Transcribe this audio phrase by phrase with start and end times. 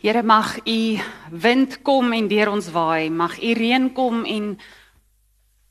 [0.00, 0.98] Here mag u
[1.30, 4.52] wind kom en deur ons waai, mag u reën kom en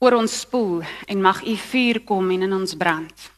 [0.04, 3.30] oor ons spoel en mag u vuur kom en in ons brand.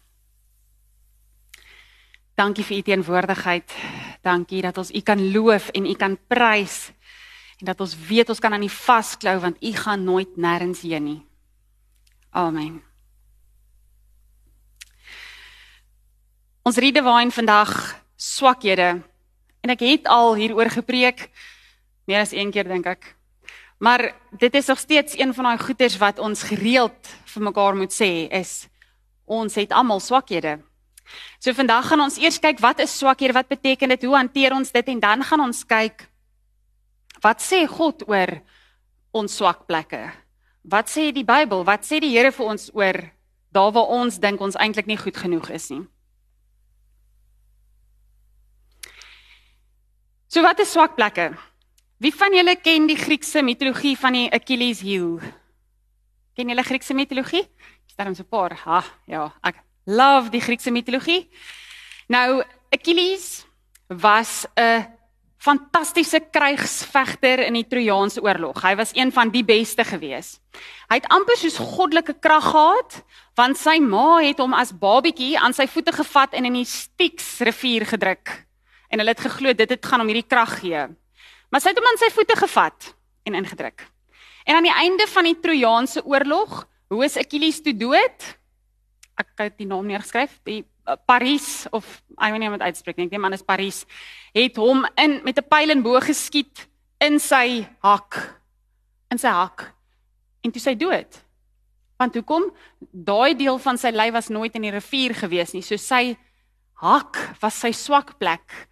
[2.35, 3.73] Dankie vir u teenwoordigheid.
[4.23, 6.91] Dankie dat ons u kan loof en u kan prys
[7.61, 11.05] en dat ons weet ons kan aan u vasklou want u gaan nooit nêrens heen
[11.05, 11.21] nie.
[12.31, 12.81] Amen.
[16.63, 17.71] Ons redewaai vandag
[18.17, 19.01] swakhede
[19.61, 21.29] En ek het al hieroor gepreek
[22.09, 23.15] meer as een keer dink ek.
[23.81, 27.93] Maar dit is nog steeds een van daai goeters wat ons gereeld vir mekaar moet
[27.95, 28.69] sê is
[29.25, 30.59] ons het almal swakhede.
[31.39, 34.73] So vandag gaan ons eers kyk wat is swakhede, wat beteken dit, hoe hanteer ons
[34.73, 36.07] dit en dan gaan ons kyk
[37.21, 38.41] wat sê God oor
[39.13, 40.11] ons swak plekke?
[40.65, 41.65] Wat sê die Bybel?
[41.65, 43.01] Wat sê die Here vir ons oor
[43.51, 45.83] daar waar ons dink ons eintlik nie goed genoeg is nie?
[50.31, 51.33] So wat is swak plekke?
[51.99, 55.17] Wie van julle ken die Griekse mitologie van die Achilles heel?
[56.39, 57.43] Ken julle Griekse mitologie?
[57.91, 58.55] Staan so 'n paar.
[58.55, 61.27] Ha, ja, ek love die Griekse mitologie.
[62.07, 63.45] Nou Achilles
[63.89, 64.87] was 'n
[65.37, 68.63] fantastiese krygsvegter in die Trojaanse oorlog.
[68.63, 70.39] Hy was een van die beste gewees.
[70.89, 73.03] Hy het amper soos goddelike krag gehad,
[73.35, 77.41] want sy ma het hom as babietjie aan sy voete gevat en in die Styx
[77.41, 78.47] rivier gedruk
[78.91, 80.83] en hulle het geglo dit het gaan om hierdie krag gee.
[81.51, 82.91] Maar sy het hom aan sy voete gevat
[83.29, 83.87] en ingedruk.
[84.45, 88.27] En aan die einde van die Trojaanse oorlog, hoe is Achilles toe dood?
[89.21, 92.67] Ek het die naam neergeskryf, die uh, Paris of ek weet nie hoe om dit
[92.67, 93.85] uitspreek nie, ek dink man is Paris,
[94.35, 96.67] het hom in met 'n pyl en boog geskiet
[97.01, 98.17] in sy hak.
[99.11, 99.71] In sy hak.
[100.43, 101.21] En toe sy dood.
[102.01, 102.49] Want hoekom?
[102.93, 105.63] Daai deel van sy lyf was nooit in die rivier gewees nie.
[105.63, 106.17] So sy
[106.81, 108.69] hak was sy swak plek.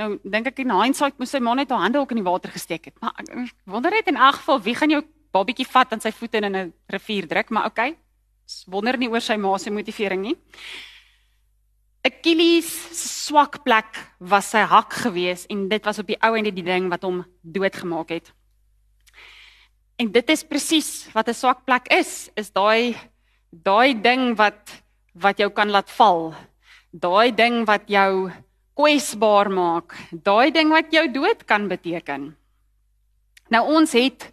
[0.00, 2.52] Nou dink ek in hindsight moes sy maar net haar hande ook in die water
[2.52, 2.96] gesteek het.
[3.00, 6.40] Maar ek wonder net in elk geval wie gaan jou babietjie vat en sy voete
[6.40, 7.96] in 'n rivier druk, maar okay.
[8.66, 10.36] Wonder nie oor sy ma se motivering nie.
[12.04, 16.50] Achilles se swak plek was sy hak gewees en dit was op die ou ende
[16.50, 18.32] die ding wat hom doodgemaak het.
[19.98, 22.96] En dit is presies wat 'n swak plek is, is daai
[23.52, 24.82] daai ding wat
[25.14, 26.34] wat jou kan laat val.
[26.92, 28.32] Daai ding wat jou
[28.74, 32.32] kwesbaar maak, daai ding wat jou dood kan beteken.
[33.52, 34.30] Nou ons het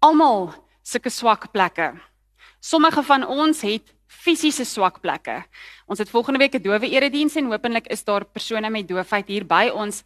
[0.00, 0.52] almal
[0.82, 1.92] sulke swak plekke.
[2.60, 5.42] Sommige van ons het fisiese swak plekke.
[5.86, 9.46] Ons het volgende week 'n dowe erediens en hopelik is daar persone met doofheid hier
[9.46, 10.02] by ons.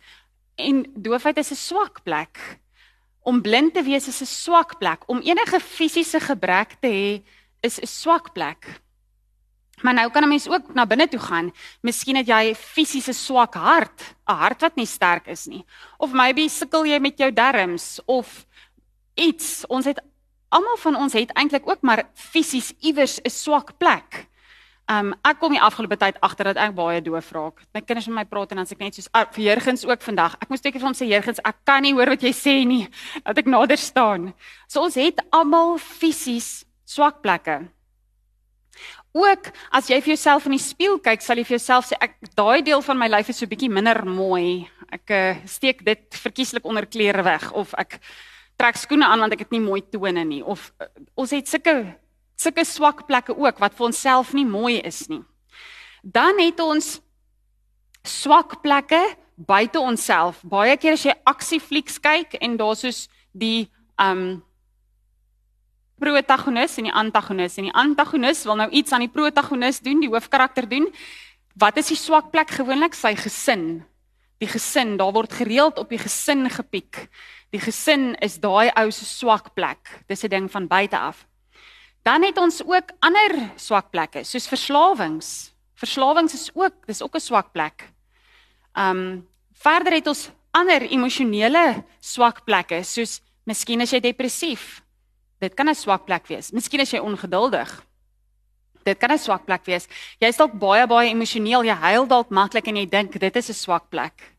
[0.57, 2.59] En doofheid is 'n swak plek.
[3.23, 5.03] Om blind te wees is 'n swak plek.
[5.07, 7.23] Om enige fisiese gebrek te hê
[7.61, 8.81] is 'n swak plek.
[9.83, 11.53] Maar nou kan 'n mens ook na binne toe gaan.
[11.83, 15.65] Miskien het jy fisiese swak hart, 'n hart wat nie sterk is nie.
[15.99, 18.47] Of maybe sukkel jy met jou darmes of
[19.15, 19.67] iets.
[19.67, 20.01] Ons het
[20.49, 24.29] almal van ons het eintlik ook maar fisies iewers 'n swak plek.
[24.89, 27.61] Um ek kom die afgelope tyd agter dat ek baie doof raak.
[27.75, 30.01] My kinders met my praat en dan sê ek net soos ah, vir Jurgens ook
[30.01, 30.37] vandag.
[30.41, 32.89] Ek moet steek vir hom sê Jurgens, ek kan nie hoor wat jy sê nie.
[33.25, 34.33] Dat ek nader staan.
[34.67, 37.69] So ons het almal fisies swak plekke.
[39.19, 42.19] Ook as jy vir jouself in die spieël kyk, sal jy vir jouself sê ek
[42.39, 44.69] daai deel van my lyf is so bietjie minder mooi.
[44.95, 47.99] Ek uh, steek dit verkieslik onder klere weg of ek
[48.59, 50.87] trek skoene aan want ek het nie mooi tone nie of uh,
[51.19, 51.75] ons het sulke
[52.39, 55.25] sulke swak plekke ook wat vir onsself nie mooi is nie.
[56.07, 57.01] Dan het ons
[58.07, 59.01] swak plekke
[59.35, 60.39] buite onsself.
[60.47, 63.67] Baie keer as jy aksieflieks kyk en daar's soos die
[63.99, 64.39] um
[65.99, 70.11] protagonis en die antagonis en die antagonis wil nou iets aan die protagonis doen, die
[70.11, 70.89] hoofkarakter doen.
[71.59, 72.95] Wat is die swak plek gewoonlik?
[72.95, 73.83] Sy gesin.
[74.39, 77.09] Die gesin, daar word gereeld op die gesin gepiek.
[77.51, 80.05] Die gesin is daai ou se swak plek.
[80.07, 81.27] Dis 'n ding van buite af.
[82.05, 85.53] Dan het ons ook ander swak plekke, soos verslawings.
[85.75, 87.93] Verslawings is ook, dis ook 'n swak plek.
[88.75, 94.83] Um verder het ons ander emosionele swak plekke, soos miskien as jy depressief
[95.41, 96.53] Dit kan 'n swak plek wees.
[96.53, 97.85] Miskien is jy ongeduldig.
[98.85, 99.89] Dit kan 'n swak plek wees.
[100.21, 103.55] Jy's dalk baie baie emosioneel, jy huil dalk maklik en jy dink dit is 'n
[103.55, 104.35] swak plek.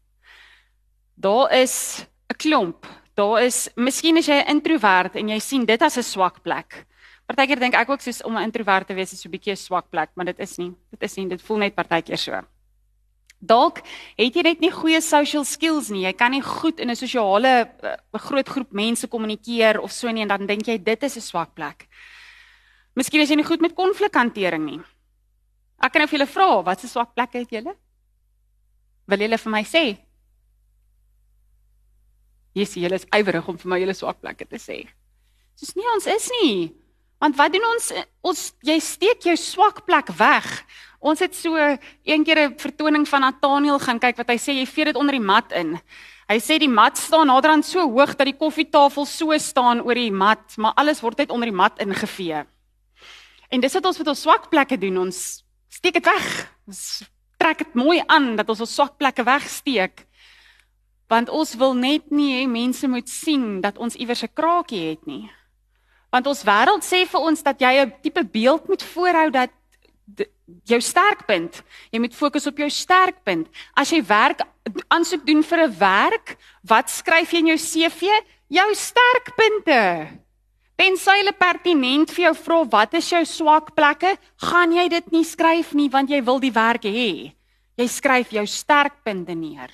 [1.16, 2.86] Daar is 'n klomp.
[3.16, 6.86] Daar is miskien as jy 'n introwert en jy sien dit as 'n swak plek.
[7.28, 9.58] Partykeer dink ek ook soos om 'n introwert te wees is so 'n bietjie 'n
[9.58, 10.74] swak plek, maar dit is nie.
[10.92, 12.42] Dit is nie, dit voel net partykeer so.
[13.40, 13.80] Dalk
[14.20, 16.04] het jy net nie goeie social skills nie.
[16.04, 20.22] Jy kan nie goed in 'n sosiale uh, groot groep mense kommunikeer of so nie
[20.22, 21.88] en dan dink jy dit is 'n swak plek.
[22.96, 24.82] Miskien is jy nie goed met konflikhantering nie.
[25.80, 27.76] Ek kan nou vir julle vra, wat se swak plekke het julle?
[29.08, 29.98] Wil julle vir my sê?
[32.54, 34.88] Jessie, julle is ywerig om vir my julle swak plekke te sê.
[35.60, 36.76] Dis nie ons is nie.
[37.20, 37.92] Want wat doen ons?
[38.24, 40.48] Ons jy steek jou swak plek weg.
[41.00, 41.56] Ons het so
[42.04, 45.16] een keer 'n vertoning van Nathaniel gaan kyk wat hy sê jy vee dit onder
[45.16, 45.80] die mat in.
[46.28, 50.12] Hy sê die mat staan naderhand so hoog dat die koffietafel so staan oor die
[50.12, 52.46] mat, maar alles word net onder die mat ingevee.
[53.50, 54.98] En dis wat ons met ons swak plekke doen.
[54.98, 56.28] Ons steek dit weg.
[56.68, 57.04] Ons
[57.38, 60.06] trek dit mooi aan dat ons ons swak plekke wegsteek.
[61.10, 65.06] Want ons wil net nie hê mense moet sien dat ons iewers 'n kraakie het
[65.08, 65.32] nie.
[66.12, 69.50] Want ons wêreld sê vir ons dat jy 'n tipe beeld moet voorhou dat
[70.70, 71.62] jou sterkpunt,
[71.92, 73.50] jy moet fokus op jou sterkpunt.
[73.78, 74.42] As jy werk
[74.90, 78.08] aansoek doen vir 'n werk, wat skryf jy in jou CV?
[78.50, 80.20] Jou sterkpunte.
[80.80, 85.24] Tensy hulle pertinent vir jou vra wat is jou swak plekke, gaan jy dit nie
[85.24, 87.34] skryf nie want jy wil die werk hê.
[87.78, 89.70] Jy skryf jou sterkpunte neer.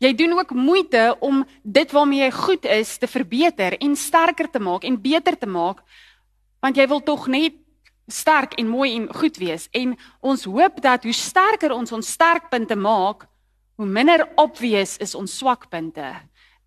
[0.00, 4.58] Jy doen ook moeite om dit waarmee jy goed is te verbeter en sterker te
[4.58, 5.84] maak en beter te maak
[6.64, 7.63] want jy wil tog net
[8.06, 9.68] sterk en mooi en goed wees.
[9.72, 13.26] En ons hoop dat hoe sterker ons ons sterkpunte maak
[13.74, 16.12] hoe minder obvious is ons swakpunte.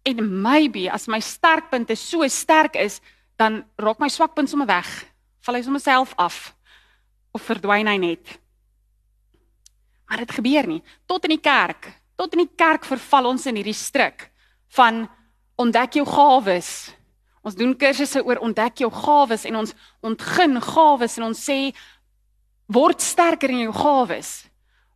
[0.03, 2.99] En maybe as my sterkpunte so sterk is
[3.37, 4.89] dan raak my swakpunt sommer weg.
[5.45, 6.55] Val hy sommer self af.
[7.31, 8.39] Of verdwyn hy net.
[10.07, 10.81] Maar dit gebeur nie.
[11.05, 14.31] Tot in die kerk Tot in die kerk verval ons in hierdie struik
[14.73, 15.03] van
[15.61, 16.89] ontdek jou gawes.
[17.47, 19.71] Ons doen kursusse oor ontdek jou gawes en ons
[20.03, 21.71] ontgin gawes en ons sê
[22.67, 24.31] word sterker in jou gawes.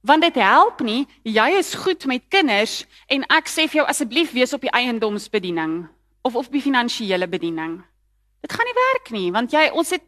[0.03, 4.35] Want dit help nie jy is goed met kinders en ek sê vir jou asseblief
[4.35, 5.85] wees op die eiendomsbediening
[6.27, 7.79] of op die finansiële bediening.
[8.43, 10.03] Dit gaan nie werk nie want jy ons het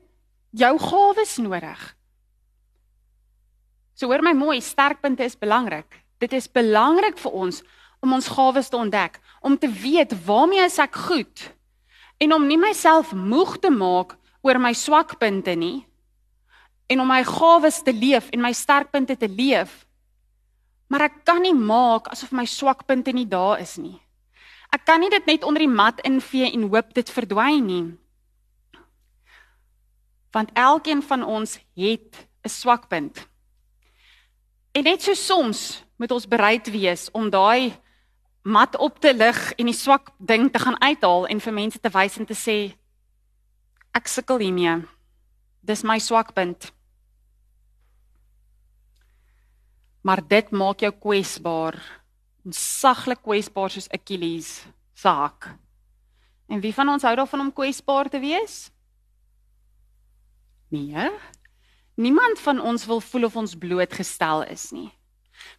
[0.52, 1.80] jou gawes nodig.
[3.96, 6.02] So hoor my mooi, sterkpunte is belangrik.
[6.20, 7.64] Dit is belangrik vir ons
[8.04, 11.54] om ons gawes te ontdek, om te weet waarmee is ek goed
[12.18, 15.86] en om nie myself moeg te maak oor my swakpunte nie
[16.88, 19.72] en om my gawes te leef en my sterkpunte te leef.
[20.92, 23.98] Maar ek kan nie maak asof my swakpunte nie daar is nie.
[24.74, 27.86] Ek kan nie dit net onder die mat invee en hoop dit verdwyn nie.
[30.34, 33.28] Want elkeen van ons het 'n swakpunt.
[34.74, 37.74] En net so soms moet ons bereid wees om daai
[38.44, 41.92] mat op te lig en die swak ding te gaan uithaal en vir mense te
[41.94, 42.58] wys en te sê
[43.96, 44.82] ek sukkel hiermee.
[45.64, 46.72] Dis my swakpunt.
[50.04, 51.78] Maar dit maak jou kwesbaar.
[52.44, 55.54] Onsaglik kwesbaar soos Achilles se hak.
[56.52, 58.68] En wie van ons hou daarvan om kwesbaar te wees?
[60.74, 61.08] Nee.
[61.96, 64.90] Niemand van ons wil voel of ons blootgestel is nie.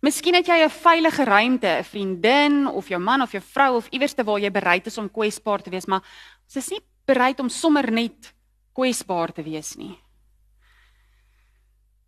[0.00, 3.88] Miskien het jy 'n veilige ruimte, 'n vriendin of jou man of jou vrou of
[3.90, 6.02] iewers te waar jy bereid is om kwesbaar te wees, maar
[6.44, 8.34] ons is nie bereid om sommer net
[8.72, 9.98] kwesbaar te wees nie.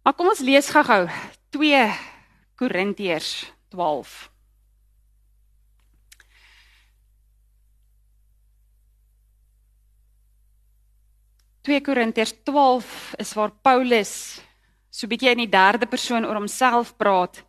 [0.03, 1.09] Maar kom ons lees gou-gou
[1.51, 1.93] 2
[2.57, 4.31] Korintiërs 12.
[11.67, 14.13] Twee Korintiërs 12 is waar Paulus
[14.91, 17.43] so bietjie in die derde persoon oor homself praat.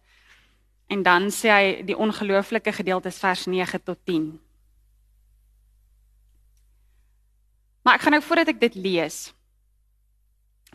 [0.88, 4.30] En dan sê hy die ongelooflike gedeelte is vers 9 tot 10.
[7.84, 9.18] Maar ek gaan nou voordat ek dit lees.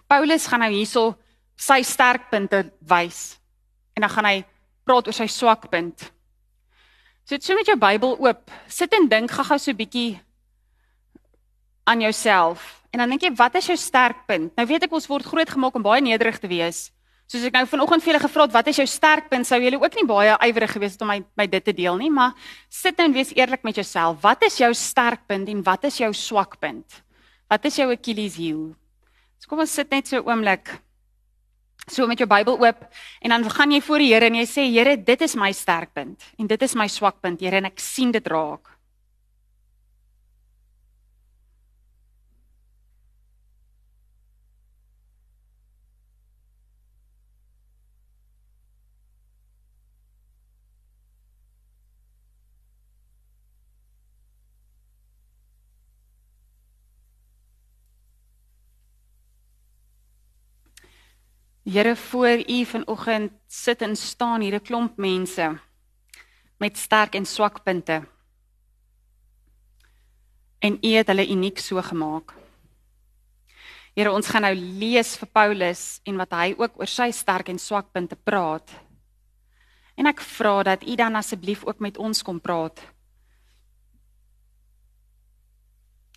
[0.09, 1.15] Paulus gaan nou hierso
[1.57, 3.39] sy sterkpunte wys
[3.97, 4.39] en dan gaan hy
[4.89, 6.09] praat oor sy swakpunt.
[7.25, 10.17] So dit so met jou Bybel oop, sit en dink gou-gou so bietjie
[11.89, 12.83] aan jouself.
[12.93, 14.53] En dan dink jy, wat is jou sterkpunt?
[14.59, 16.91] Nou weet ek ons word groot gemaak om baie nederig te wees.
[17.31, 19.47] Soos ek nou vanoggend vir julle gevra het, wat is jou sterkpunt?
[19.49, 22.11] Sou julle ook nie baie ywerig gewees het om my my dit te deel nie,
[22.13, 22.35] maar
[22.69, 24.21] sit nou en wees eerlik met jouself.
[24.23, 27.03] Wat is jou sterkpunt en wat is jou swakpunt?
[27.49, 28.75] Wat is jou Achilles heel?
[29.39, 30.79] So kom ons sit net so 'n oomblik
[31.91, 32.85] so met jou Bybel oop
[33.21, 36.23] en dan gaan jy voor die Here en jy sê Here, dit is my sterkpunt
[36.39, 38.72] en dit is my swakpunt, Here, en ek sien dit raak.
[61.65, 65.61] Here voor u vanoggend sit en staan hier 'n klomp mense
[66.57, 68.03] met sterk en swak punte.
[70.59, 72.35] En u het hulle uniek so gemaak.
[73.93, 77.59] Here, ons gaan nou lees vir Paulus en wat hy ook oor sy sterk en
[77.59, 78.71] swak punte praat.
[80.01, 82.81] En ek vra dat u dan asseblief ook met ons kom praat.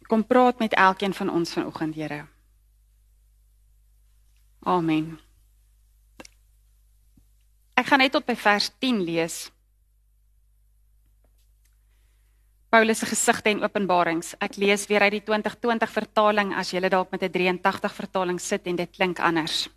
[0.08, 2.26] Kom praat met elkeen van ons vanoggend, Here.
[4.64, 5.25] Amen.
[7.76, 9.50] Ek gaan net tot by vers 10 lees.
[12.72, 14.34] Paulus se gesigte en openbarings.
[14.44, 18.68] Ek lees weer uit die 2020 vertaling as jy dalk met 'n 83 vertaling sit
[18.68, 19.70] en dit klink anders.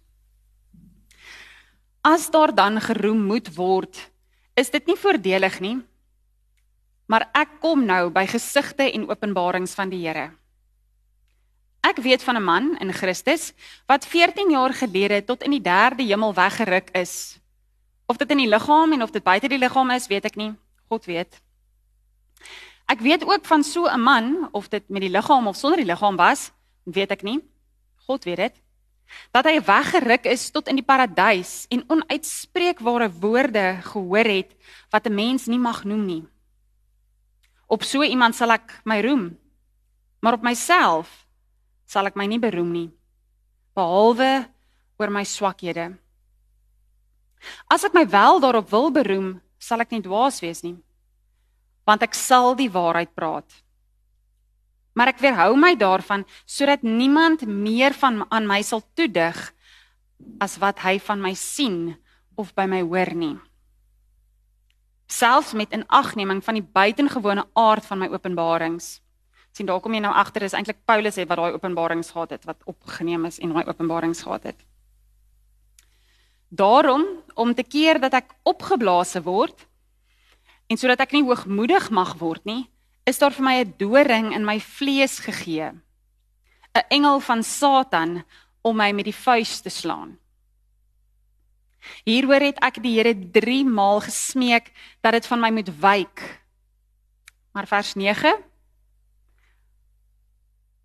[2.02, 4.10] As daar dan geroem moet word,
[4.56, 5.78] is dit nie voordelig nie.
[7.06, 10.30] Maar ek kom nou by gesigte en openbarings van die Here.
[11.82, 13.52] Ek weet van 'n man in Christus
[13.86, 17.40] wat 14 jaar gelede tot in die derde hemel weggeruk is.
[18.08, 20.52] Of dit in die liggaam en of dit buite die liggaam is, weet ek nie.
[20.88, 21.36] God weet.
[22.88, 25.90] Ek weet ook van so 'n man of dit met die liggaam of sonder die
[25.92, 26.50] liggaam was,
[26.84, 27.40] weet ek nie.
[28.06, 28.54] God weet dit.
[29.30, 34.56] Dat hy weggeruk is tot in die paradys en onuitspreekbare woorde gehoor het
[34.90, 36.28] wat 'n mens nie mag noem nie.
[37.66, 39.38] Op so iemand sal ek my roem,
[40.20, 41.26] maar op myself
[41.86, 42.98] sal ek my nie beroem nie
[43.78, 44.48] behalwe
[44.98, 45.92] oor my swakhede.
[47.70, 50.76] As ek my wel daarop wil beroem, sal ek nie dwaas wees nie
[51.88, 53.48] want ek sal die waarheid praat.
[54.92, 59.38] Maar ek weerhou my daarvan sodat niemand meer van aan my sal toedig
[60.42, 61.96] as wat hy van my sien
[62.36, 63.36] of by my hoor nie.
[65.08, 68.98] Selfs met inagneming van die buitengewone aard van my openbarings.
[69.56, 72.44] sien daar kom jy nou agter is eintlik Paulus het wat daai openbarings gehad het
[72.46, 74.60] wat opgeneem is en daai openbarings gehad het.
[76.48, 79.68] Daarom om te keer dat ek opgeblaas word
[80.68, 82.68] En sodat ek nie hoogmoedig mag word nie,
[83.08, 85.72] is daar vir my 'n doring in my vlees gegee.
[86.76, 88.24] 'n Engel van Satan
[88.62, 90.18] om my met die vuis te slaan.
[92.04, 96.44] Hieroor het ek die Here 3 maal gesmeek dat dit van my moet wyk.
[97.52, 98.44] Maar vers 9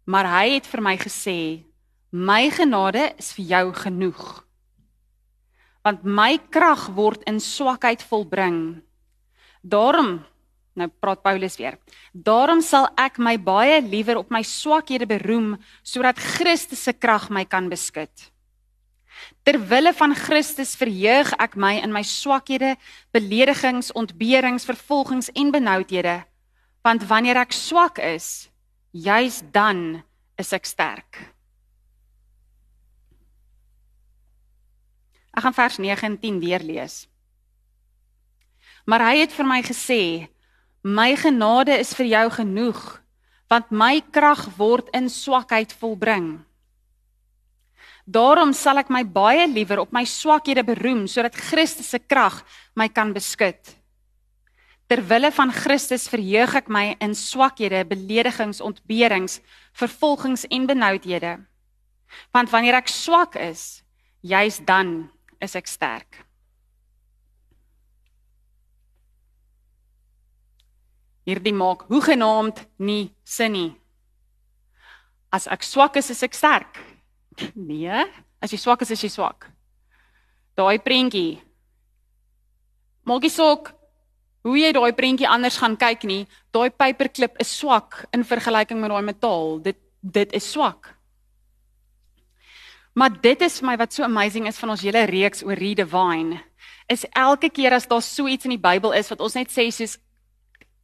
[0.06, 1.64] Maar hy het vir my gesê:
[2.12, 4.46] "My genade is vir jou genoeg.
[5.84, 8.82] Want my krag word in swakheid volbring."
[9.62, 10.24] Daarom
[10.76, 11.78] nou praat Paulus weer.
[12.14, 17.46] Daarom sal ek my baie liewer op my swakhede beroem sodat Christus se krag my
[17.46, 18.10] kan beskud.
[19.44, 22.76] Ter wille van Christus verheug ek my in my swakhede,
[23.14, 26.24] beledigings, ontberings, vervolgings en benoudhede.
[26.84, 28.50] Want wanneer ek swak is,
[28.92, 30.02] juis dan
[30.40, 31.33] is ek sterk.
[35.34, 37.08] Ek gaan vers 9 en 10 weer lees.
[38.86, 40.30] Maar hy het vir my gesê:
[40.84, 43.02] "My genade is vir jou genoeg,
[43.50, 46.44] want my krag word in swakheid volbring."
[48.06, 52.44] Daarom sal ek my baie liewer op my swakhede beroem sodat Christus se krag
[52.76, 53.56] my kan beskud.
[54.92, 59.40] Terwille van Christus verheug ek my in swakhede, beledigings, ontberings,
[59.72, 61.40] vervolgings en benoudhede.
[62.36, 63.82] Want wanneer ek swak is,
[64.22, 65.10] juis dan
[65.44, 66.24] is ek sterk.
[71.28, 73.72] hierdie maak hoegenaamd nie sin nie.
[75.34, 76.82] As ek swak is, is ek sterk.
[77.58, 78.04] Nee,
[78.44, 79.48] as jy swak is, is jy swak.
[80.60, 81.40] Daai prentjie.
[83.10, 83.72] Maak nie saak
[84.44, 88.94] hoe jy daai prentjie anders gaan kyk nie, daai paperklip is swak in vergelyking met
[88.94, 89.58] daai metaal.
[89.64, 90.92] Dit dit is swak.
[92.94, 95.82] Maar dit is vir my wat so amazing is van ons hele reeks oor Read
[95.82, 96.38] Divine.
[96.92, 99.70] Is elke keer as daar so iets in die Bybel is wat ons net sê
[99.74, 99.98] soos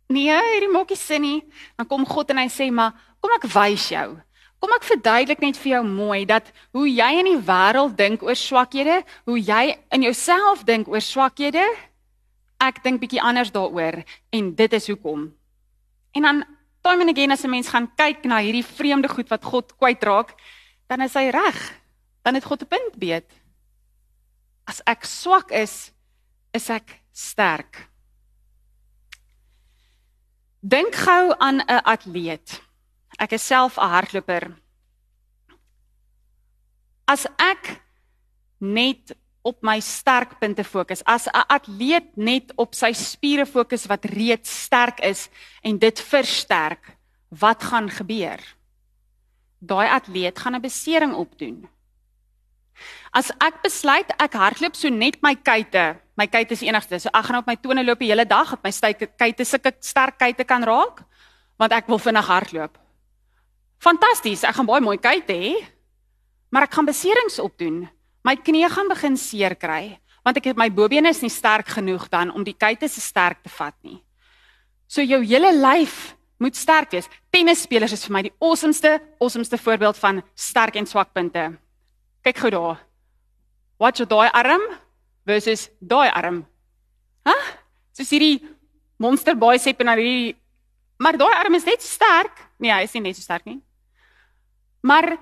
[0.10, 1.44] Nee, hierdie maak nie sin nie.
[1.78, 4.18] Dan kom God en hy sê, "Maar kom ek wys jou.
[4.60, 8.36] Kom ek verduidelik net vir jou mooi dat hoe jy in die wêreld dink oor
[8.36, 11.64] swakhede, hoe jy in jouself dink oor swakhede,
[12.60, 15.32] ek dink bietjie anders daaroor en dit is hoekom."
[16.16, 16.44] En dan
[16.82, 20.34] time and again as 'n mens gaan kyk na hierdie vreemde goed wat God kwytraak,
[20.88, 21.79] dan is hy reg.
[22.30, 23.32] Dan het God 'n punt beet.
[24.64, 25.92] As ek swak is,
[26.52, 27.90] is ek sterk.
[30.60, 32.62] Dink gou aan 'n atleet.
[33.18, 34.58] Ek is self 'n hardloper.
[37.06, 37.82] As ek
[38.58, 44.62] net op my sterkpunte fokus, as 'n atleet net op sy spiere fokus wat reeds
[44.64, 45.30] sterk is
[45.62, 46.98] en dit versterk,
[47.30, 48.40] wat gaan gebeur?
[49.58, 51.70] Daai atleet gaan 'n besering opdoen.
[53.14, 57.00] As ek besluit ek hardloop so net my kuite, my kuite is enigste.
[57.00, 60.20] So ek gaan op my tone loop die hele dag, dat my kuite sulke sterk
[60.20, 61.04] kuite kan raak,
[61.60, 62.78] want ek wil vinnig hardloop.
[63.80, 65.56] Fantasties, ek gaan baie mooi kuite hê.
[66.52, 67.84] Maar ek gaan beserings opdoen.
[68.26, 72.10] My knie gaan begin seer kry, want ek het my bobene is nie sterk genoeg
[72.12, 74.02] dan om die kuite se sterk te vat nie.
[74.90, 77.08] So jou hele lyf moet sterk wees.
[77.32, 81.52] Tennisspelers is vir my die awesomeste, awesomeste voorbeeld van sterk en swak punte.
[82.30, 82.82] Kyk gou daar.
[83.82, 84.62] Wat jy daai arm
[85.26, 86.44] versus daai arm.
[87.26, 87.34] Hæ?
[87.34, 87.48] Huh?
[87.98, 88.44] Soos hierdie
[89.02, 90.36] monster bicep en hierdie
[91.02, 92.44] maar daai arm is net sterk.
[92.62, 93.58] Nee, hy is nie net so sterk nie.
[94.86, 95.16] Maar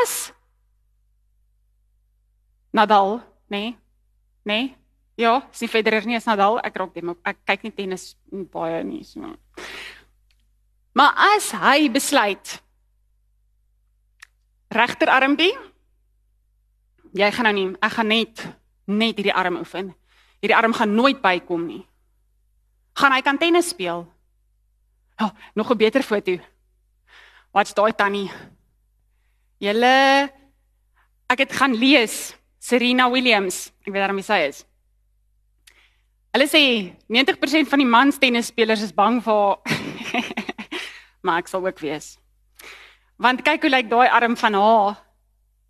[0.00, 0.32] as
[2.74, 3.20] Nadal,
[3.54, 3.76] nee.
[4.42, 4.74] Nee.
[5.14, 8.10] Ja, sien Federer nie as Nadal, ek raak dit, ek kyk nie tennis
[8.50, 9.30] baie nie so.
[10.98, 12.58] Maar as hy besluit
[14.74, 15.54] regterarmbie
[17.12, 18.44] jy gaan nou nie, ek gaan net
[18.88, 19.92] net hierdie arm oefen.
[20.40, 21.82] Hierdie arm gaan nooit bykom nie.
[22.98, 24.06] Gaan hy kan tennis speel?
[25.18, 26.38] Ja, oh, nog 'n beter foto.
[27.52, 28.30] Wat's daai tannie?
[29.58, 30.30] Julle
[31.28, 34.64] ek het gaan lees Serena Williams, ek weet daarom wie sy is.
[36.32, 39.58] Hulle sê 90% van die mans tennisspelers is bang vir haar.
[41.24, 42.18] maar ek sal ook wees.
[43.18, 44.98] Want kyk hoe lyk daai arm van haar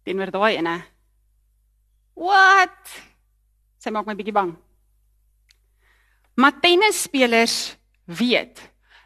[0.04, 0.82] teenoor daai ene.
[2.18, 2.94] Wat?
[3.78, 4.56] Sy maak my bietjie bang.
[6.38, 7.76] Maar tennisspelers
[8.18, 8.58] weet,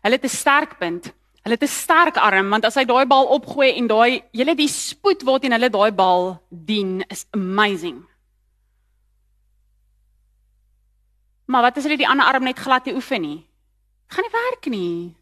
[0.04, 1.12] hulle het 'n sterk punt.
[1.42, 4.68] Hulle het 'n sterk arm want as hy daai bal opgooi en daai hele die
[4.68, 8.04] spoed waarteen hulle daai bal dien is amazing.
[11.44, 13.48] Maar wat as hulle die ander arm net glad nie oefen nie?
[14.08, 15.16] Gaan nie werk nie.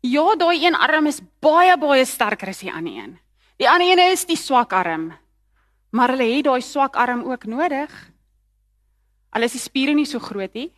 [0.00, 3.18] Ja, daai een arm is baie baie sterker as die ander een.
[3.56, 5.12] Die ander een is die swak arm.
[5.90, 7.92] Maar hulle het daai swak arm ook nodig.
[9.30, 10.70] Al is die spiere nie so groot nie.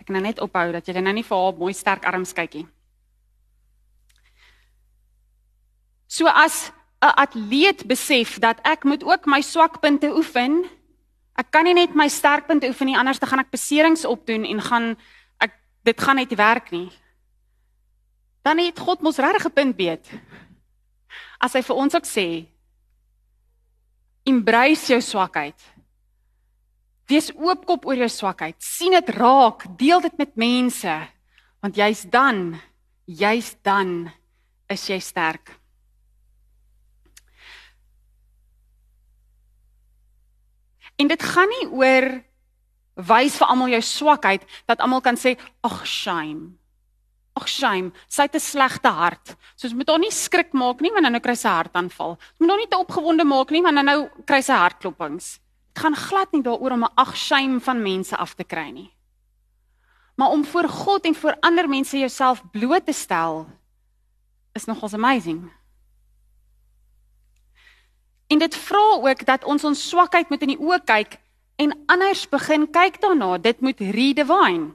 [0.00, 2.54] Ek kan nou net ophou dat jy nou nie vir haar mooi sterk arms kyk
[2.54, 2.66] nie.
[6.06, 6.72] So as
[7.02, 10.64] 'n atleet besef dat ek moet ook my swakpunte oefen,
[11.36, 14.60] ek kan nie net my sterkpunte oefen nie, anders dan gaan ek beserings opdoen en
[14.60, 14.96] gaan
[15.40, 15.52] ek
[15.84, 16.90] dit gaan net werk nie.
[18.42, 20.08] Dan het God mos regtig 'n punt beet.
[21.42, 22.28] As hy vir ons ook sê,
[24.26, 25.56] embrace jou swakheid.
[27.06, 28.56] Wees oopkop oor jou swakheid.
[28.58, 30.96] sien dit raak, deel dit met mense,
[31.62, 32.58] want jy's dan,
[33.06, 34.10] jy's dan
[34.68, 35.54] is jy sterk.
[40.96, 42.06] En dit gaan nie oor
[42.96, 46.56] wys vir almal jou swakheid dat almal kan sê ag shame.
[47.36, 49.36] Ag shame, sy het 'n slegte hart.
[49.56, 52.10] So ons moet haar nie skrik maak nie want dan nou kry sy hartaanval.
[52.10, 55.40] Ons moet haar nie te opgewonde maak nie want dan nou kry sy hartklopings
[55.76, 58.92] gaan glad nie daaroor om 'n ag shame van mense af te kry nie.
[60.16, 63.46] Maar om voor God en voor ander mense jouself bloot te stel
[64.52, 65.52] is nogals amazing.
[68.26, 71.20] En dit vra ook dat ons ons swakheid moet in die oë kyk
[71.56, 73.38] en anders begin kyk daarna.
[73.38, 74.72] Dit moet redefine.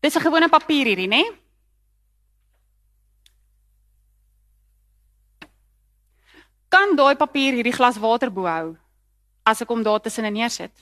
[0.00, 1.22] Dis 'n gewone papier hierdie, né?
[6.68, 8.76] Kan daai papier hierdie glas water bo hou?
[9.50, 10.72] as ek hom daar tussen neersit.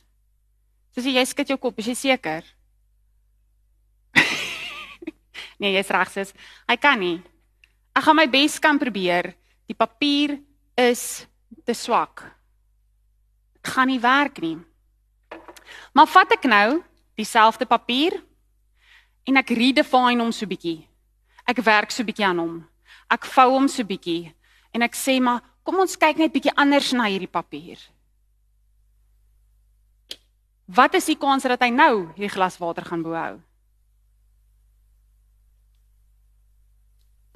[0.95, 2.47] Soos jy skud jou kop, is jy seker?
[5.61, 6.35] nee, jy's reg sis.
[6.69, 7.19] Hy kan nie.
[7.97, 9.33] Ek gaan my bes kan probeer.
[9.69, 10.39] Die papier
[10.79, 11.27] is
[11.67, 12.25] te swak.
[13.59, 14.57] Dit gaan nie werk nie.
[15.97, 16.81] Maar vat ek nou
[17.19, 18.17] dieselfde papier
[19.29, 20.81] en ek redefine hom so bietjie.
[21.49, 22.57] Ek werk so bietjie aan hom.
[23.13, 24.33] Ek vou hom so bietjie
[24.73, 27.81] en ek sê maar kom ons kyk net bietjie anders na hierdie papier.
[30.69, 33.39] Wat is die kans dat hy nou hierdie glas water gaan behou?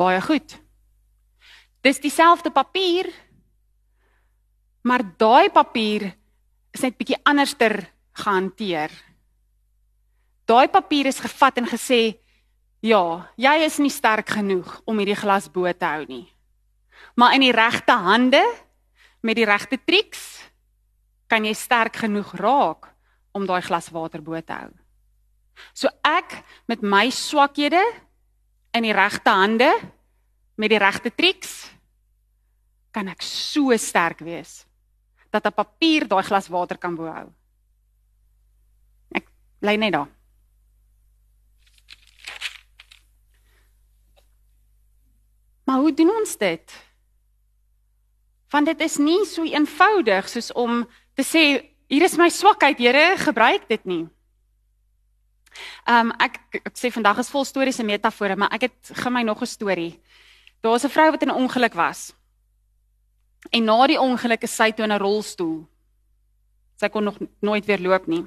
[0.00, 0.56] Baie goed.
[1.82, 3.08] Dis dieselfde papier,
[4.84, 6.10] maar daai papier
[6.72, 7.78] is net bietjie anderster
[8.18, 8.92] gehanteer.
[10.52, 12.18] Daai papier is gevat en gesê,
[12.82, 16.28] "Ja, jy is nie sterk genoeg om hierdie glas bo te hou nie."
[17.16, 18.42] Maar in die regte hande
[19.22, 20.50] met die regte triks
[21.26, 22.88] kan jy sterk genoeg raak
[23.32, 24.70] om daai glas water bo te hou.
[25.74, 27.82] So ek met my swakhede
[28.74, 29.72] in die regte hande
[30.56, 31.70] met die regte triks
[32.90, 34.66] kan ek so sterk wees
[35.30, 37.32] dat 'n papier daai glas water kan bo hou.
[39.14, 39.28] Ek
[39.60, 40.21] bly net daar.
[45.72, 46.72] Maar hoe doen ons dit?
[48.48, 50.82] Want dit is nie so eenvoudig soos om
[51.16, 51.44] te sê
[51.92, 54.02] Hier is my swakheid, Here, gebruik dit nie.
[55.88, 59.12] Ehm um, ek ek sê vandag is vol stories en metafore, maar ek het gaan
[59.12, 60.00] my nog 'n storie.
[60.60, 62.12] Daar was 'n vrou wat in 'n ongeluk was.
[63.50, 65.68] En na die ongeluk is sy toe in 'n rolstoel.
[66.76, 68.26] Sy kon nog nooit weer loop nie.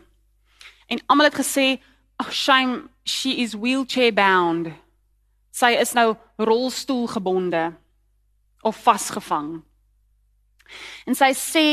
[0.87, 1.81] En almal het gesê,
[2.17, 4.84] ag shame she is wheelchair bound.
[5.55, 7.69] Sy is nou rolstoel gebonde
[8.65, 9.61] of vasgevang.
[11.07, 11.67] En sy sê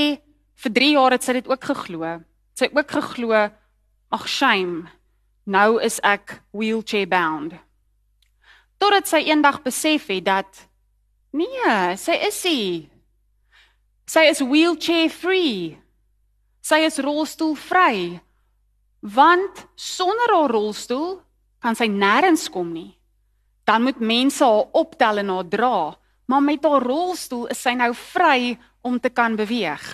[0.63, 2.13] vir 3 jaar het sy dit ook geglo.
[2.55, 3.49] Sy het ook geglo
[4.13, 4.91] ag shame
[5.45, 7.57] nou is ek wheelchair bound.
[8.79, 10.65] Totdat sy eendag besef het dat
[11.35, 12.91] nee, sy is sie.
[14.07, 15.79] Sy is wheelchair free.
[16.63, 18.21] Sy is rolstoel vry.
[19.03, 21.17] Want sonder haar rolstoel
[21.63, 22.93] kan sy nêrens kom nie.
[23.65, 25.97] Dan moet mense haar optel en haar dra,
[26.27, 29.85] maar met haar rolstoel is sy nou vry om te kan beweeg.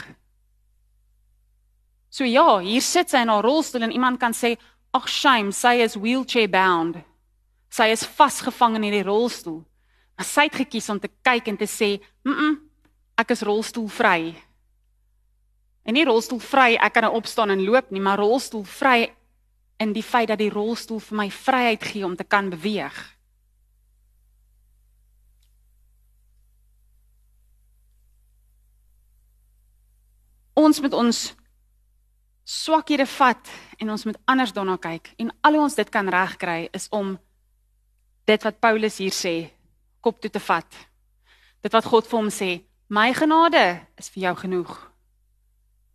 [2.09, 4.57] So ja, hier sit sy in haar rolstoel en iemand kan sê,
[4.93, 6.97] "Ag shame, sy is wheelchair bound."
[7.71, 9.65] Sy is vasgevang in hierdie rolstoel.
[10.17, 12.57] Maar sy het gekies om te kyk en te sê, "Mm, -mm
[13.17, 14.35] ek is rolstoelvry."
[15.83, 19.15] En nie rolstoelvry, ek kan nou opstaan en loop nie, maar rolstoelvry
[19.77, 23.18] in die feit dat die rolstoel vir my vryheid gee om te kan beweeg.
[30.59, 31.19] Ons moet ons
[32.49, 36.67] swakhede vat en ons moet anders daarna kyk en al hoe ons dit kan regkry
[36.75, 37.15] is om
[38.27, 39.35] dit wat Paulus hier sê
[40.03, 40.69] kop toe te vat.
[41.63, 42.51] Dit wat God vir hom sê,
[42.89, 43.65] my genade
[44.01, 44.73] is vir jou genoeg.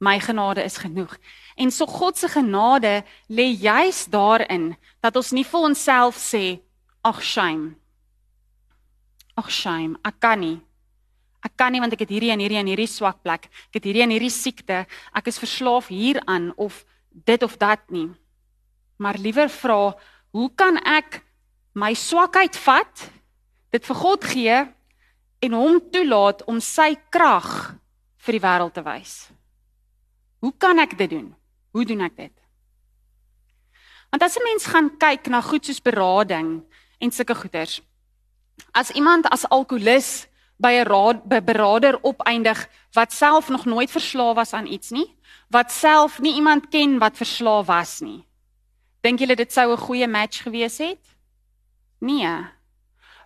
[0.04, 1.16] My genade is genoeg.
[1.56, 6.60] En so God se genade lê juis daarin dat ons nie vir onsself sê
[7.04, 7.76] ag shame.
[9.40, 10.60] Ag shame, ek kan nie.
[11.44, 13.50] Ek kan nie want ek het hierdie en hierdie en hierdie swak plek.
[13.72, 14.86] Ek het hierdie en hierdie siekte.
[15.12, 18.10] Ek is verslaaf hieraan of dit of dat nie.
[18.98, 19.94] Maar liewer vra,
[20.32, 21.22] hoe kan ek
[21.76, 23.10] my swakheid vat,
[23.74, 24.58] dit vir God gee
[25.44, 27.76] en hom toelaat om sy krag
[28.24, 29.16] vir die wêreld te wys?
[30.44, 31.28] Hoe kan ek dit doen?
[31.76, 32.34] Hoe doen ek dit?
[34.14, 36.64] Want as 'n mens gaan kyk na goed soos berading
[37.00, 37.82] en sulke goeters.
[38.72, 44.68] As iemand as alkolikus by 'n beraader opeindig wat self nog nooit verslaaf was aan
[44.68, 45.16] iets nie,
[45.50, 48.26] wat self nie iemand ken wat verslaaf was nie.
[49.02, 51.06] Dink julle dit sou 'n goeie match gewees het?
[52.00, 52.46] Nee.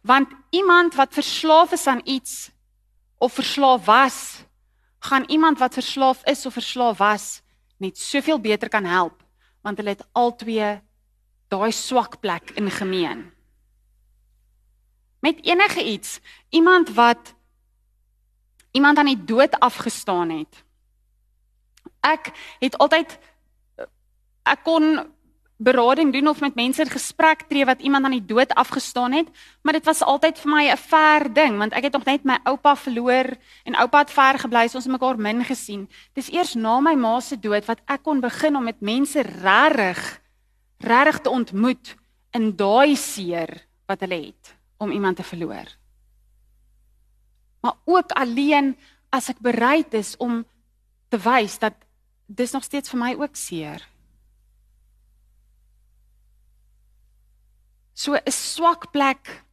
[0.02, 2.52] Want iemand wat verslaaf is aan iets
[3.18, 4.48] of verslaaf was,
[5.00, 7.42] gaan iemand wat verslaaf is of verslaaf was
[7.78, 9.24] net soveel beter kan help
[9.62, 10.82] want hulle het albei
[11.52, 13.28] daai swak plek in gemeen
[15.20, 16.20] met enige iets.
[16.50, 17.36] Iemand wat
[18.72, 20.64] iemand aan die dood afgestaan het.
[22.00, 23.18] Ek het altyd
[24.48, 25.08] ek kon
[25.58, 29.30] berading doen of met mense in gesprek tree wat iemand aan die dood afgestaan het,
[29.66, 32.38] maar dit was altyd vir my 'n ver ding want ek het nog net my
[32.44, 35.90] oupa verloor en oupa het ver gebly, so ons het mekaar min gesien.
[36.14, 40.22] Dis eers na my ma se dood wat ek kon begin om met mense regtig
[40.78, 41.96] regtig te ontmoet
[42.32, 45.68] in daai seer wat hulle het om iemand te verloor.
[47.62, 48.78] Maar ook alleen
[49.10, 50.46] as ek bereid is om
[51.10, 51.74] te wys dat
[52.28, 53.82] dis nog steeds vir my ook seer.
[57.94, 59.44] So 'n swak plek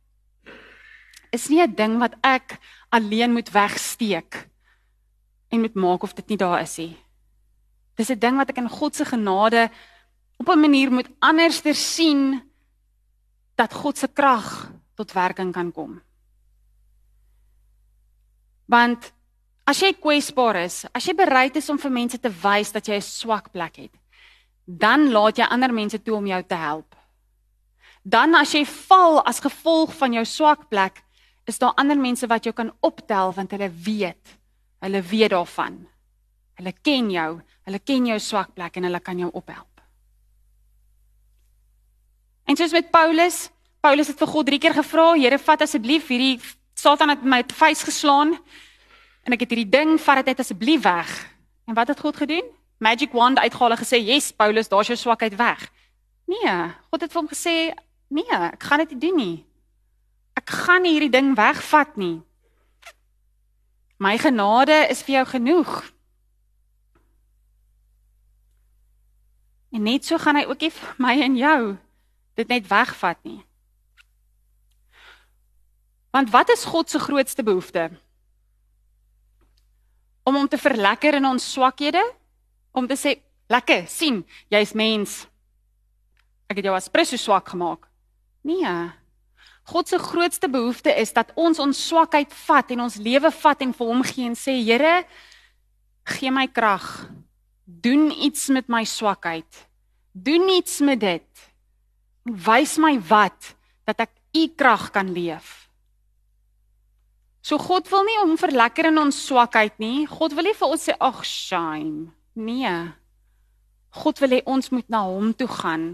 [1.31, 2.59] is nie 'n ding wat ek
[2.89, 4.49] alleen moet wegsteek
[5.49, 6.97] en moet maak of dit nie daar is nie.
[7.95, 9.71] Dis 'n ding wat ek in God se genade
[10.37, 12.43] op 'n manier moet anderster sien
[13.55, 16.01] dat God se krag tot werking kan kom.
[18.67, 19.13] Want
[19.69, 22.97] as jy kwesbaar is, as jy bereid is om vir mense te wys dat jy
[22.97, 23.95] 'n swak plek het,
[24.67, 26.95] dan laat jy ander mense toe om jou te help.
[28.03, 31.03] Dan as jy val as gevolg van jou swak plek,
[31.47, 34.39] is daar ander mense wat jou kan optel want hulle weet,
[34.81, 35.87] hulle weet daarvan.
[36.55, 39.81] Hulle ken jou, hulle ken jou swak plek en hulle kan jou ophelp.
[42.45, 43.49] En soos met Paulus,
[43.85, 46.39] Paulus het vir God drie keer gevra, Here, vat asseblief hierdie
[46.75, 48.33] Satan het my vuis geslaan
[49.25, 51.11] en ek het hierdie ding vat dit asseblief weg.
[51.69, 52.49] En wat het God gedoen?
[52.81, 55.71] Magic wand uitgehaal en gesê, "Yes, Paulus, daar's jou swakheid weg."
[56.27, 57.75] Nee, God het vir hom gesê,
[58.09, 59.47] "Nee, ek gaan dit nie doen nie.
[60.35, 62.23] Ek gaan nie hierdie ding wegvat nie.
[63.99, 65.93] My genade is vir jou genoeg."
[69.73, 71.79] En net so gaan hy ook nie my en jou
[72.35, 73.45] dit net wegvat nie.
[76.15, 77.89] Want wat is God se grootste behoefte?
[80.23, 82.03] Om hom te verlekker in ons swakhede?
[82.71, 83.19] Om te sê,
[83.51, 85.27] "Lekker, sien, jy's mens.
[86.47, 87.89] Ek het jou as presies swak gemaak."
[88.43, 88.93] Nee.
[89.65, 93.73] God se grootste behoefte is dat ons ons swakheid vat en ons lewe vat en
[93.73, 95.05] vir hom gee en sê, "Here,
[96.05, 97.11] gee my krag.
[97.65, 99.69] Doen iets met my swakheid.
[100.13, 101.51] Doen iets met dit.
[102.23, 105.64] Wys my wat dat ek u krag kan leef.
[107.45, 110.07] So God wil nie om verlekker in ons swakheid nie.
[110.09, 112.09] God wil nie vir ons sê ag shame.
[112.33, 112.73] Nee.
[114.01, 115.93] God wil hê ons moet na hom toe gaan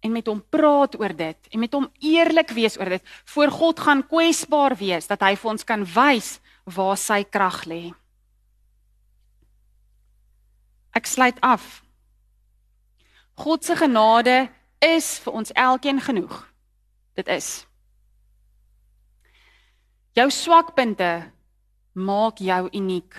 [0.00, 3.04] en met hom praat oor dit en met hom eerlik wees oor dit.
[3.34, 7.82] Voor God gaan kwesbaar wees dat hy vir ons kan wys waar sy krag lê.
[10.96, 11.82] Ek sluit af.
[13.40, 14.48] God se genade
[14.80, 16.32] is vir ons elkeen genoeg.
[17.16, 17.69] Dit is.
[20.20, 21.30] Jou swakpunte
[21.96, 23.14] maak jou uniek.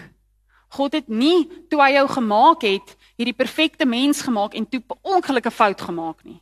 [0.77, 4.99] God het nie toe hy jou gemaak het, hierdie perfekte mens gemaak en toe 'n
[5.01, 6.41] ongelukkige fout gemaak nie.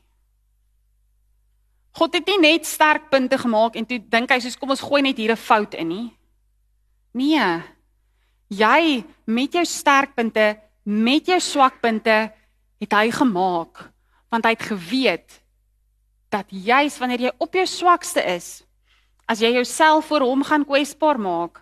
[1.92, 5.02] God het nie net sterk punte gemaak en toe dink hy soos kom ons gooi
[5.02, 6.18] net hier 'n fout in nie.
[7.14, 7.64] Nee.
[8.50, 12.34] Jy met jou sterkpunte, met jou swakpunte
[12.80, 13.92] het hy gemaak
[14.30, 15.42] want hy het geweet
[16.30, 18.64] dat juis wanneer jy op jou swakste is,
[19.30, 21.62] as jy jouself voor hom gaan kwesbaar maak,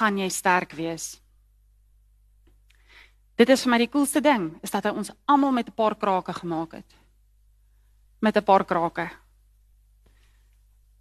[0.00, 1.18] gaan jy sterk wees.
[3.36, 5.94] Dit is vir my die coolste ding, is dat hy ons almal met 'n paar
[5.94, 6.90] krake gemaak het.
[8.20, 9.10] Met 'n paar krake.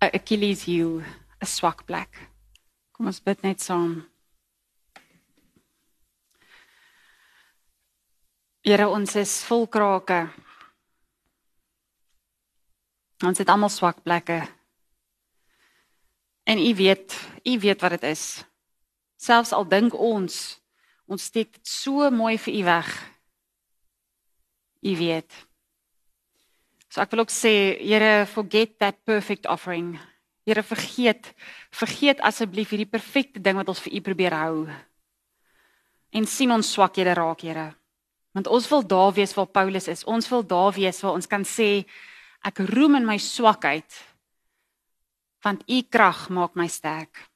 [0.02, 1.00] 'n Achilles heel,
[1.42, 2.30] 'n swak plek.
[2.92, 4.06] Kom ons bid net saam.
[8.62, 10.30] Here, ons is vol krake.
[13.24, 14.63] Ons het almal swak plekke.
[16.44, 18.44] En u weet, u weet wat dit is.
[19.16, 20.60] Selfs al dink ons
[21.08, 22.90] ons steek dit so mooi vir u weg.
[24.84, 25.36] U weet.
[26.90, 29.96] So ek wil ook sê, Here, forget that perfect offering.
[30.48, 31.32] Here, vergeet,
[31.72, 34.68] vergeet asseblief hierdie perfekte ding wat ons vir U probeer hou.
[36.14, 37.72] En sien ons swakhede raak, Here.
[38.34, 40.04] Want ons wil daar wees waar Paulus is.
[40.10, 41.86] Ons wil daar wees waar ons kan sê
[42.44, 43.88] ek roem in my swakheid
[45.44, 47.28] want U krag maak my sterk.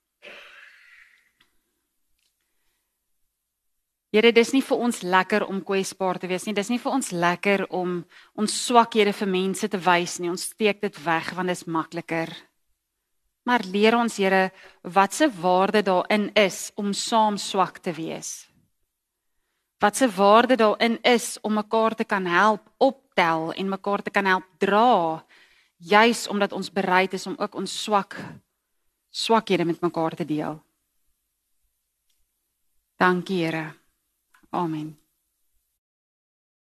[4.16, 6.56] Here, dis nie vir ons lekker om kwesbaar te wees nie.
[6.56, 8.00] Dis nie vir ons lekker om
[8.40, 10.32] ons swakhede vir mense te wys nie.
[10.32, 12.32] Ons steek dit weg want dit is makliker.
[13.48, 14.50] Maar leer ons, Here,
[14.84, 18.48] wat se waarde daarin is om saam swak te wees.
[19.80, 24.26] Wat se waarde daarin is om mekaar te kan help optel en mekaar te kan
[24.26, 25.24] help dra,
[25.78, 28.18] juis omdat ons bereid is om ook ons swak
[29.10, 30.62] swakhede met mekaar te deel.
[32.98, 33.74] Dankie, Here.
[34.50, 35.07] Amen.